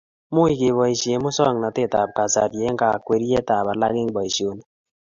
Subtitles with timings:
[0.33, 4.67] Muut, keboisye musoknatetab kasari eng kakwerietab alak eng boisionik.